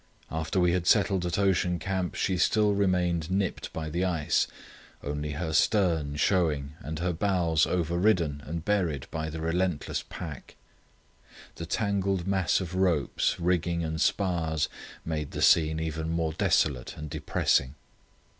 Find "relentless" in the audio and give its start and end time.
9.39-10.03